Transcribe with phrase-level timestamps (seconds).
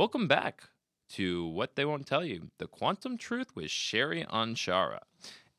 [0.00, 0.62] Welcome back
[1.10, 5.00] to What They Won't Tell You The Quantum Truth with Sherry Anshara.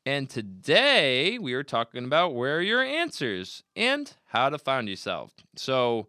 [0.03, 5.35] And today we are talking about where are your answers and how to find yourself.
[5.55, 6.07] So,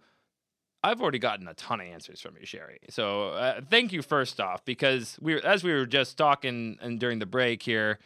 [0.82, 2.78] I've already gotten a ton of answers from you, Sherry.
[2.88, 7.19] So uh, thank you first off, because we, as we were just talking and during
[7.19, 7.98] the break here,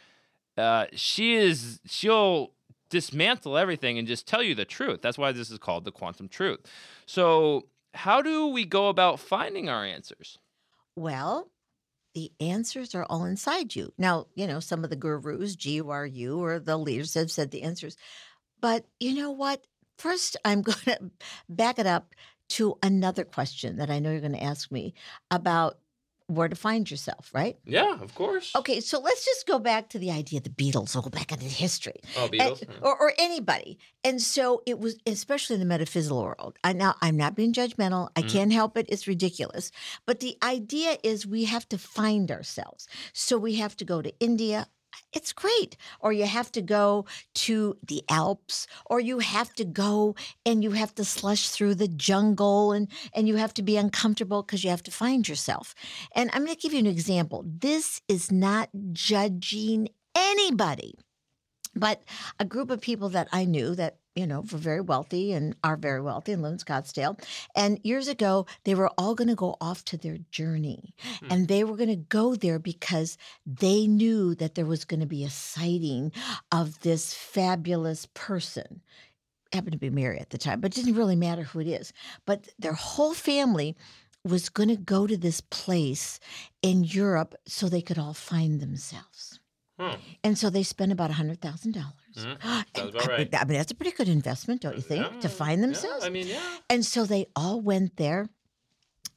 [0.59, 2.51] uh, she is she'll
[2.91, 5.02] dismantle everything and just tell you the truth.
[5.02, 6.59] That's why this is called the quantum truth.
[7.07, 7.66] So
[7.97, 10.39] how do we go about finding our answers?
[10.95, 11.51] Well,
[12.15, 13.93] the answers are all inside you.
[13.99, 17.31] Now, you know, some of the gurus, G U R U, or the leaders have
[17.31, 17.97] said the answers.
[18.61, 19.67] But you know what?
[19.99, 21.11] First, I'm going to
[21.49, 22.15] back it up
[22.51, 24.95] to another question that I know you're going to ask me
[25.31, 25.79] about
[26.29, 27.57] where to find yourself, right?
[27.65, 28.52] Yeah, of course.
[28.57, 30.95] Okay, so let's just go back to the idea of the Beatles.
[30.95, 32.01] We'll go back into history.
[32.16, 33.79] Oh, Beatles, And- or, or anybody.
[34.02, 36.59] And so it was, especially in the metaphysical world.
[36.65, 38.09] I now I'm not being judgmental.
[38.16, 38.30] I Mhm.
[38.32, 38.87] can't help it.
[38.88, 39.71] It's ridiculous.
[40.04, 42.88] But the idea is we have to find ourselves.
[43.13, 44.69] So we have to go to India.
[45.13, 45.77] It's great.
[46.01, 50.73] Or you have to go to the Alps, or you have to go and you
[50.73, 54.71] have to slush through the jungle and, and you have to be uncomfortable because you
[54.71, 55.75] have to find yourself.
[56.15, 57.45] And I'm going to give you an example.
[57.47, 60.95] This is not judging anybody,
[61.75, 62.03] but
[62.38, 65.77] a group of people that I knew that, you know, were very wealthy and are
[65.77, 67.21] very wealthy and live in Scottsdale.
[67.55, 70.95] And years ago, they were all going to go off to their journey.
[71.21, 71.27] Hmm.
[71.31, 75.06] And they were going to go there because they knew that there was going to
[75.06, 76.12] be a sighting
[76.50, 78.81] of this fabulous person.
[79.53, 81.93] Happened to be Mary at the time, but it didn't really matter who it is.
[82.25, 83.77] But their whole family
[84.25, 86.19] was going to go to this place
[86.62, 89.35] in Europe so they could all find themselves.
[89.78, 89.97] Hmm.
[90.25, 91.84] And so they spent about $100,000.
[92.16, 92.38] Mhm.
[92.44, 93.34] And Sounds about I- right.
[93.34, 96.04] I mean, that's a pretty good investment, don't you think, Yeah, to find yeah, themselves?
[96.04, 96.41] I mean, yeah.
[96.70, 98.28] And so they all went there.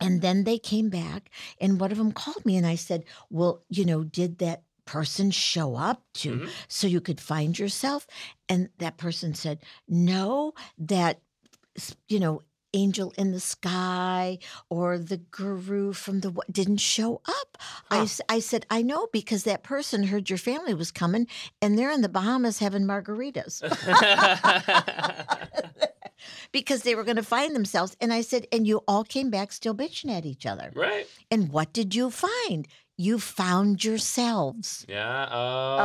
[0.02, 3.64] And then they came back, and one of them called me, and I said, Well,
[3.68, 6.50] you know, did that person show up to Mhm.
[6.70, 8.08] so you could find yourself?
[8.48, 9.60] And that person said,
[9.90, 11.22] No, that,
[12.08, 12.42] you know,
[12.74, 14.38] angel in the sky
[14.70, 17.58] or the guru from the didn't show up.
[17.90, 18.04] I, Huh.
[18.04, 21.28] s- I said, I know because that person heard your family was coming
[21.62, 23.62] and they're in the Bahamas having margaritas
[26.52, 27.96] because they were going to find themselves.
[28.02, 30.72] And I said, and you all came back still bitching at each other.
[30.76, 31.08] right.
[31.32, 32.68] And what did you find?
[33.02, 34.86] You found yourselves.
[34.90, 35.26] Yeah.
[35.32, 35.78] Oh.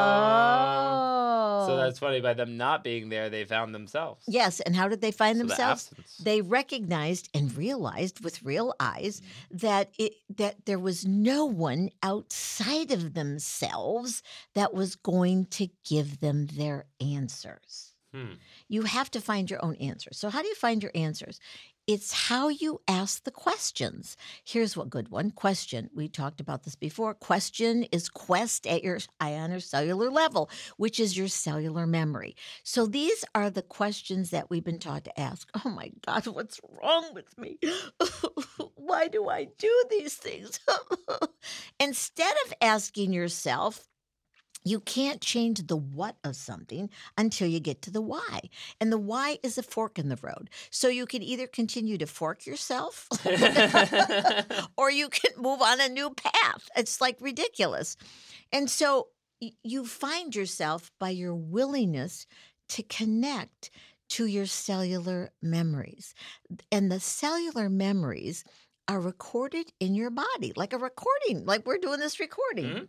[1.62, 1.66] Oh.
[1.68, 2.20] So that's funny.
[2.20, 4.24] By them not being there, they found themselves.
[4.26, 4.58] yes.
[4.60, 5.90] And how did they find So the themselves?
[5.92, 6.16] absence.
[6.18, 9.56] They recognized and realized with real eyes Mm-hmm.
[9.58, 14.22] that it that there was no one outside of themselves
[14.54, 17.92] that was going to give them their answers.
[18.12, 18.34] Hmm.
[18.68, 20.18] You have to find your own answers.
[20.18, 21.38] So how do you find your answers?
[21.86, 24.16] It's how you ask the questions.
[24.42, 25.90] Here's what good one question.
[25.94, 27.12] We talked about this before.
[27.12, 32.36] Question is quest at your ion or cellular level, which is your cellular memory.
[32.62, 35.46] So these are the questions that we've been taught to ask.
[35.62, 37.58] Oh my God, what's wrong with me?
[38.76, 40.60] Why do I do these things?
[41.78, 43.86] Instead of asking yourself,
[44.64, 46.88] you can't change the what of something
[47.18, 48.40] until you get to the why.
[48.80, 50.48] And the why is a fork in the road.
[50.70, 53.06] So you can either continue to fork yourself
[54.76, 56.68] or you can move on a new path.
[56.76, 57.96] It's like ridiculous.
[58.52, 59.08] And so
[59.62, 62.26] you find yourself by your willingness
[62.70, 63.70] to connect
[64.10, 66.14] to your cellular memories.
[66.72, 68.44] And the cellular memories
[68.88, 72.64] are recorded in your body, like a recording, like we're doing this recording.
[72.64, 72.88] Mhm.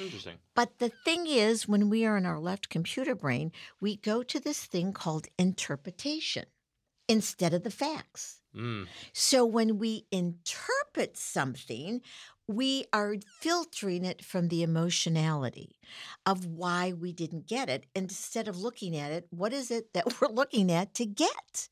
[0.00, 0.36] Interesting.
[0.54, 4.40] But the thing is, when we are in our left computer brain, we go to
[4.40, 6.44] this thing called interpretation
[7.08, 8.40] instead of the facts.
[8.54, 8.86] Mm.
[9.12, 12.02] So when we interpret something,
[12.46, 15.76] we are filtering it from the emotionality
[16.24, 17.84] of why we didn't get it.
[17.94, 21.68] Instead of looking at it, what is it that we're looking at to get?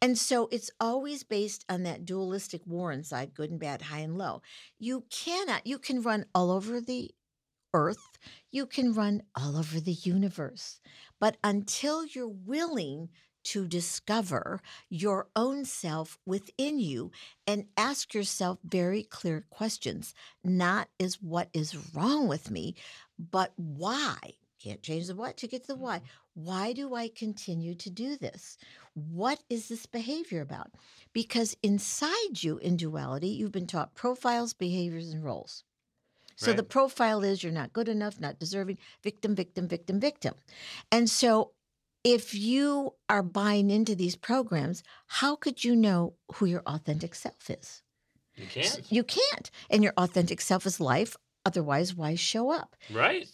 [0.00, 4.16] And so it's always based on that dualistic war inside good and bad, high and
[4.16, 4.40] low.
[4.78, 7.10] You cannot, you can run all over the
[7.74, 8.18] earth,
[8.50, 10.80] you can run all over the universe.
[11.20, 13.10] But until you're willing
[13.44, 17.10] to discover your own self within you
[17.46, 22.74] and ask yourself very clear questions, not is what is wrong with me,
[23.18, 24.16] but why?
[24.58, 25.98] Can't change the what to get to the why.
[25.98, 26.44] Mm-hmm.
[26.44, 28.56] Why do I continue to do this?
[28.94, 30.70] What is this behavior about?
[31.12, 35.64] Because inside you, in duality, you've been taught profiles, behaviors, and roles.
[36.36, 40.34] So the profile is you're not good enough, not deserving, victim, victim, victim, victim.
[40.90, 41.52] And so
[42.02, 47.48] if you are buying into these programs, how could you know who your authentic self
[47.48, 47.82] is?
[48.36, 48.82] You can't.
[48.90, 49.50] You can't.
[49.70, 51.16] And your authentic self is life.
[51.46, 52.76] Otherwise, why show up?
[52.90, 53.28] Right.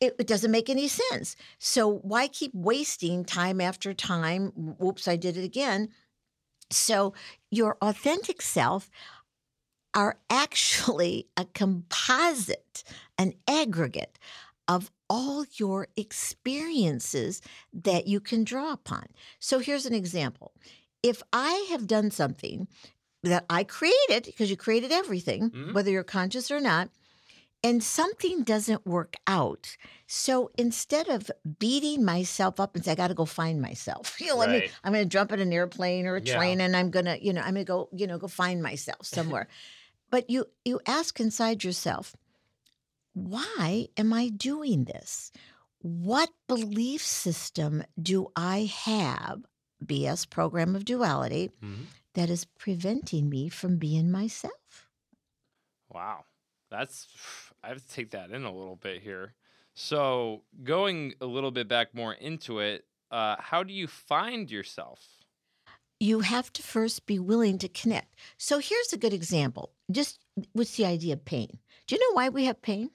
[0.00, 1.36] It, it doesn't make any sense.
[1.58, 4.52] So why keep wasting time after time?
[4.54, 5.88] Whoops, I did it again.
[6.70, 7.14] So
[7.50, 8.90] your authentic self
[9.98, 12.84] are actually a composite,
[13.18, 14.16] an aggregate
[14.68, 17.42] of all your experiences
[17.72, 19.06] that you can draw upon.
[19.40, 20.52] So here's an example.
[21.02, 22.68] If I have done something
[23.24, 25.74] that I created, because you created everything, Mhm.
[25.74, 26.90] whether you're conscious or not,
[27.64, 29.76] and something doesn't work out.
[30.06, 31.28] So instead of
[31.58, 34.62] beating myself up and say, I got to go find myself, you know, let me,
[34.84, 36.34] I'm going to jump in an airplane or a Yeah.
[36.36, 38.62] train and I'm going to, you know, I'm going to go, you know, go find
[38.62, 39.48] myself somewhere.
[40.10, 42.16] but you, you ask inside yourself,
[43.14, 45.32] why am I doing this?
[45.80, 49.44] What belief system do I have,
[49.84, 51.86] BS program of duality, Mhm.
[52.14, 54.88] that is preventing me from being myself?
[55.88, 56.24] Wow.
[56.70, 57.08] That's
[57.62, 59.34] I have to take that in a little bit here.
[59.74, 65.17] So, going a little bit back more into it, uh, how do you find yourself?
[66.00, 68.14] You have to first be willing to connect.
[68.36, 69.72] So here's a good example.
[69.90, 70.20] Just
[70.54, 71.58] with the idea of pain?
[71.86, 72.90] Do you know why we have pain?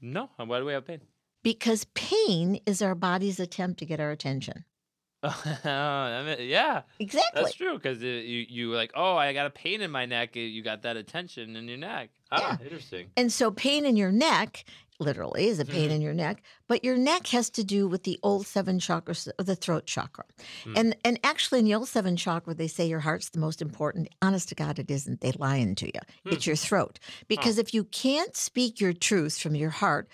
[0.00, 0.30] No.
[0.36, 1.00] Why do we have pain?
[1.42, 4.64] Because pain is our body's attempt to get our attention.
[5.22, 7.42] I mean, yeah, Exactly.
[7.42, 7.74] that's true.
[7.74, 8.10] Because you
[8.48, 10.34] you like, oh, I got a pain in my neck.
[10.34, 12.08] You got that attention in your neck.
[12.32, 13.08] Ah, interesting.
[13.18, 14.64] And so pain in your neck,
[15.00, 15.94] literally, is a pain Mhm.
[15.94, 19.56] in your neck, but your neck has to do with the old seven chakras, the
[19.56, 20.24] throat chakra.
[20.64, 20.76] Hmm.
[20.76, 24.08] And and actually in the old seven chakra, they say your heart's the most important.
[24.22, 25.20] Honest to God, it isn't.
[25.20, 26.00] They lying to you.
[26.24, 26.32] Hmm.
[26.34, 26.98] It's your throat.
[27.26, 30.08] Because if you can't speak your truth from your heart,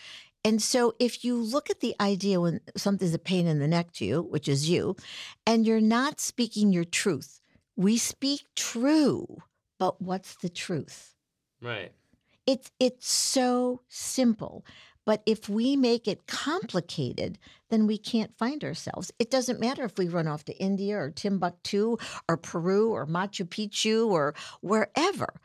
[0.44, 3.92] and so if you look at the idea when something's a pain in the neck
[3.94, 4.94] to you, which is you,
[5.44, 7.40] and you're not speaking your truth,
[7.76, 9.42] we speak true,
[9.78, 11.14] but what's the truth?
[11.60, 11.92] Right.
[12.46, 14.64] It's it's so simple.
[15.04, 17.38] But if we make it complicated,
[17.70, 19.12] then we can't find ourselves.
[19.20, 21.96] It doesn't matter if we run off to India or Timbuktu
[22.28, 25.40] or Peru or Machu Picchu or wherever.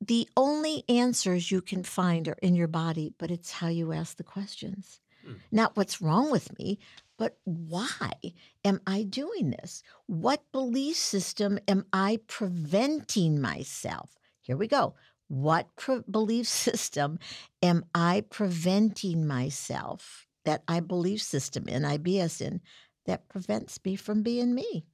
[0.00, 4.16] The only answers you can find are in your body, but it's how you ask
[4.16, 5.00] the questions.
[5.26, 5.34] Hmm.
[5.50, 6.78] Not what's wrong with me,
[7.18, 8.12] but why
[8.64, 9.82] am I doing this?
[10.06, 14.16] What belief system am I preventing myself?
[14.40, 14.94] Here we go.
[15.30, 17.18] What pre- belief system
[17.62, 22.60] am I preventing myself that I belief system in, IBS in,
[23.06, 24.86] that prevents me from being me?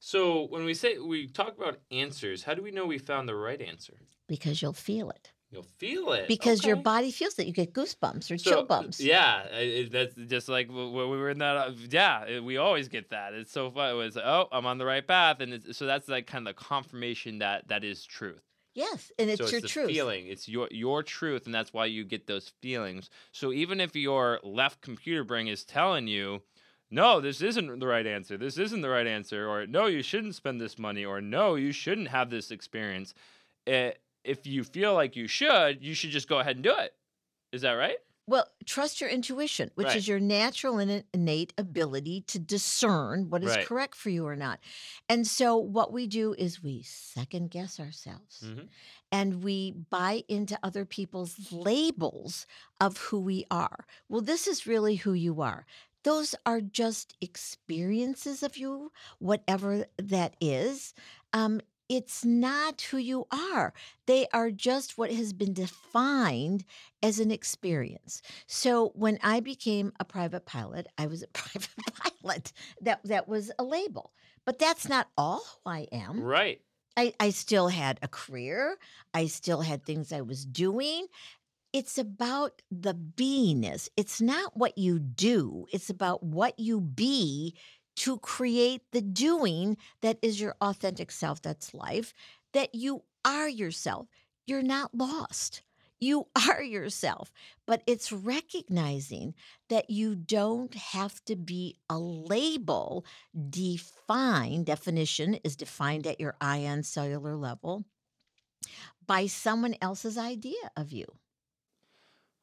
[0.00, 3.34] So when we say we talk about answers, how do we know we found the
[3.36, 4.00] right answer?
[4.26, 5.32] Because you'll feel it.
[5.52, 7.46] You'll feel it Because your body feels it.
[7.46, 9.00] You get goosebumps or So, chill bumps.
[9.00, 11.56] Yeah, it, that's just like when we were in that.
[11.56, 13.34] Uh, yeah, it- we always get that.
[13.34, 13.90] It's so fun.
[13.90, 16.56] It was oh, I'm on the right path, and it's, so that's like kind of
[16.56, 18.49] the confirmation that that is truth.
[18.74, 19.86] Yes, and it's so your it's the truth.
[19.86, 20.26] feeling.
[20.26, 23.10] It's your your truth, and that's why you get those feelings.
[23.32, 26.42] So even if your left computer brain is telling you,
[26.90, 28.36] no, this isn't the right answer.
[28.38, 31.72] This isn't the right answer, or no, you shouldn't spend this money, or no, you
[31.72, 33.14] shouldn't have this experience.
[33.66, 33.92] eh,
[34.24, 36.94] if you feel like you should, you should just go ahead and do it.
[37.52, 37.98] Is that right?
[38.30, 39.96] Well, trust your intuition, which Right.
[39.96, 43.66] is your natural and innate ability to discern what is Right.
[43.66, 44.60] correct for you or not.
[45.08, 48.68] And so, what we do is we second guess ourselves Mhm.
[49.10, 52.46] and we buy into other people's labels
[52.80, 53.84] of who we are.
[54.08, 55.66] Well, this is really who you are.
[56.04, 60.94] Those are just experiences of you, whatever that is.
[61.32, 61.60] Um,
[61.90, 63.74] it's not who you are.
[64.06, 66.64] They are just what has been defined
[67.02, 68.22] as an experience.
[68.46, 71.68] So when I became a private pilot, I was a private
[72.22, 72.52] pilot.
[72.80, 74.12] That that was a label.
[74.46, 76.22] But that's not all who I am.
[76.22, 76.60] Right.
[76.96, 78.76] I, I still had a career.
[79.12, 81.06] I still had things I was doing.
[81.72, 83.88] It's about the beingness.
[83.96, 85.66] It's not what you do.
[85.72, 87.56] It's about what you be
[87.96, 92.14] to create the doing that is your authentic self, that's life,
[92.52, 94.08] that you are yourself.
[94.46, 95.62] You're not lost.
[96.00, 97.32] You are yourself.
[97.66, 99.34] But it's recognizing
[99.68, 103.04] that you don't have to be a label
[103.48, 104.66] defined.
[104.66, 107.84] Definition is defined at your ion cellular level
[109.06, 111.04] by someone else's idea of you.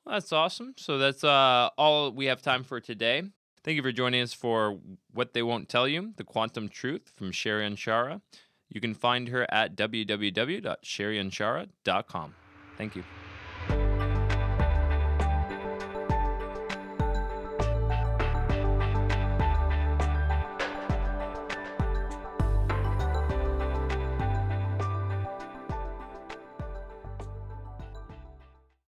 [0.05, 0.73] That's awesome.
[0.77, 3.23] So that's uh, all we have time for today.
[3.63, 4.79] Thank you for joining us for
[5.13, 8.21] What They Won't Tell You, The Quantum Truth from Sherry Anshara.
[8.69, 12.35] You can find her at www.sherryanshara.com.
[12.77, 13.03] Thank you.